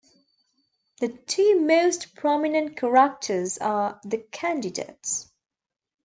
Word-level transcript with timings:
The 0.99 1.09
two 1.09 1.59
most 1.63 2.15
prominent 2.15 2.75
characters 2.75 3.59
are 3.59 4.01
"The 4.03 4.17
Candidates". 4.31 5.31